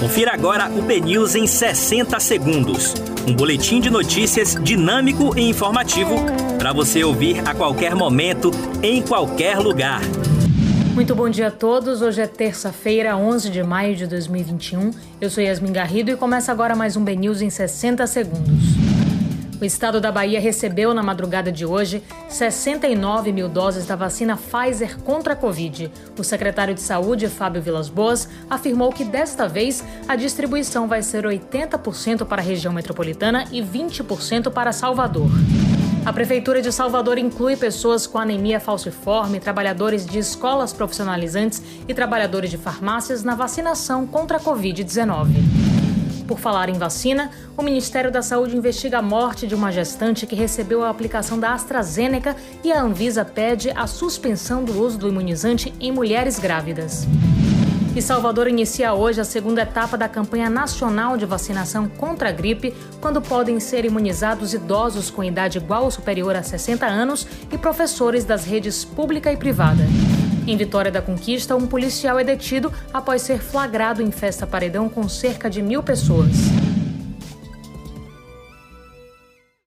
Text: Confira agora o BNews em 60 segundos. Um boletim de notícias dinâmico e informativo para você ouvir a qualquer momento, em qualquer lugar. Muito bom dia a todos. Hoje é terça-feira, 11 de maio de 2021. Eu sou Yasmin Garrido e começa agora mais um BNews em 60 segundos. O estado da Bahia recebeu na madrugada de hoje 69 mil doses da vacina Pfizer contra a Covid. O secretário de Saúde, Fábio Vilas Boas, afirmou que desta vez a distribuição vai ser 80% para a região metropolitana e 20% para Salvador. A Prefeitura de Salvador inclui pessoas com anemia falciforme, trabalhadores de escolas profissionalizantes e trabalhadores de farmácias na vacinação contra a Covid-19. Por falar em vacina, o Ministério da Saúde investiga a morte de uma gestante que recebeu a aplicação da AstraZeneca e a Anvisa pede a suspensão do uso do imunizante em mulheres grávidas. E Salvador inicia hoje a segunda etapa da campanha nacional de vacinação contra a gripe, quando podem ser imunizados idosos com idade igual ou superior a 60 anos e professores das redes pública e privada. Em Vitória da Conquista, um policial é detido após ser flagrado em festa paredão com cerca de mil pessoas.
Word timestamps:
Confira 0.00 0.32
agora 0.32 0.70
o 0.70 0.80
BNews 0.80 1.34
em 1.34 1.46
60 1.46 2.18
segundos. 2.20 2.94
Um 3.28 3.34
boletim 3.34 3.82
de 3.82 3.90
notícias 3.90 4.54
dinâmico 4.54 5.38
e 5.38 5.42
informativo 5.42 6.16
para 6.58 6.72
você 6.72 7.04
ouvir 7.04 7.46
a 7.46 7.54
qualquer 7.54 7.94
momento, 7.94 8.50
em 8.82 9.02
qualquer 9.02 9.58
lugar. 9.58 10.00
Muito 10.94 11.14
bom 11.14 11.28
dia 11.28 11.48
a 11.48 11.50
todos. 11.50 12.00
Hoje 12.00 12.22
é 12.22 12.26
terça-feira, 12.26 13.14
11 13.14 13.50
de 13.50 13.62
maio 13.62 13.94
de 13.94 14.06
2021. 14.06 14.90
Eu 15.20 15.28
sou 15.28 15.44
Yasmin 15.44 15.72
Garrido 15.72 16.10
e 16.10 16.16
começa 16.16 16.50
agora 16.50 16.74
mais 16.74 16.96
um 16.96 17.04
BNews 17.04 17.42
em 17.42 17.50
60 17.50 18.06
segundos. 18.06 18.79
O 19.60 19.64
estado 19.64 20.00
da 20.00 20.10
Bahia 20.10 20.40
recebeu 20.40 20.94
na 20.94 21.02
madrugada 21.02 21.52
de 21.52 21.66
hoje 21.66 22.02
69 22.30 23.30
mil 23.30 23.46
doses 23.46 23.84
da 23.84 23.94
vacina 23.94 24.34
Pfizer 24.34 24.98
contra 25.00 25.34
a 25.34 25.36
Covid. 25.36 25.92
O 26.18 26.24
secretário 26.24 26.74
de 26.74 26.80
Saúde, 26.80 27.28
Fábio 27.28 27.60
Vilas 27.60 27.90
Boas, 27.90 28.26
afirmou 28.48 28.90
que 28.90 29.04
desta 29.04 29.46
vez 29.46 29.84
a 30.08 30.16
distribuição 30.16 30.88
vai 30.88 31.02
ser 31.02 31.24
80% 31.24 32.24
para 32.24 32.40
a 32.40 32.44
região 32.44 32.72
metropolitana 32.72 33.44
e 33.52 33.60
20% 33.60 34.50
para 34.50 34.72
Salvador. 34.72 35.30
A 36.06 36.12
Prefeitura 36.14 36.62
de 36.62 36.72
Salvador 36.72 37.18
inclui 37.18 37.54
pessoas 37.54 38.06
com 38.06 38.16
anemia 38.16 38.58
falciforme, 38.58 39.38
trabalhadores 39.38 40.06
de 40.06 40.18
escolas 40.18 40.72
profissionalizantes 40.72 41.62
e 41.86 41.92
trabalhadores 41.92 42.50
de 42.50 42.56
farmácias 42.56 43.22
na 43.22 43.34
vacinação 43.34 44.06
contra 44.06 44.38
a 44.38 44.40
Covid-19. 44.40 45.49
Por 46.30 46.38
falar 46.38 46.68
em 46.68 46.78
vacina, 46.78 47.28
o 47.56 47.62
Ministério 47.62 48.08
da 48.08 48.22
Saúde 48.22 48.56
investiga 48.56 48.98
a 48.98 49.02
morte 49.02 49.48
de 49.48 49.54
uma 49.56 49.72
gestante 49.72 50.28
que 50.28 50.36
recebeu 50.36 50.84
a 50.84 50.88
aplicação 50.88 51.40
da 51.40 51.52
AstraZeneca 51.52 52.36
e 52.62 52.70
a 52.70 52.80
Anvisa 52.80 53.24
pede 53.24 53.68
a 53.70 53.84
suspensão 53.88 54.62
do 54.62 54.80
uso 54.80 54.96
do 54.96 55.08
imunizante 55.08 55.74
em 55.80 55.90
mulheres 55.90 56.38
grávidas. 56.38 57.04
E 57.96 58.00
Salvador 58.00 58.46
inicia 58.46 58.94
hoje 58.94 59.20
a 59.20 59.24
segunda 59.24 59.62
etapa 59.62 59.98
da 59.98 60.08
campanha 60.08 60.48
nacional 60.48 61.16
de 61.16 61.26
vacinação 61.26 61.88
contra 61.88 62.28
a 62.28 62.32
gripe, 62.32 62.72
quando 63.00 63.20
podem 63.20 63.58
ser 63.58 63.84
imunizados 63.84 64.54
idosos 64.54 65.10
com 65.10 65.24
idade 65.24 65.58
igual 65.58 65.82
ou 65.82 65.90
superior 65.90 66.36
a 66.36 66.44
60 66.44 66.86
anos 66.86 67.26
e 67.50 67.58
professores 67.58 68.24
das 68.24 68.44
redes 68.44 68.84
pública 68.84 69.32
e 69.32 69.36
privada. 69.36 69.82
Em 70.50 70.56
Vitória 70.56 70.90
da 70.90 71.00
Conquista, 71.00 71.54
um 71.54 71.64
policial 71.64 72.18
é 72.18 72.24
detido 72.24 72.72
após 72.92 73.22
ser 73.22 73.38
flagrado 73.38 74.02
em 74.02 74.10
festa 74.10 74.48
paredão 74.48 74.88
com 74.88 75.08
cerca 75.08 75.48
de 75.48 75.62
mil 75.62 75.80
pessoas. 75.80 76.34